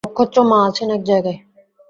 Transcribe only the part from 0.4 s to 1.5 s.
মা আছেন এক জায়গায়।